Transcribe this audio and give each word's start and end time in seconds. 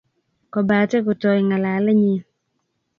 Kobate 0.53 0.97
kotoi 1.05 1.41
ngalalenyi 1.47 2.15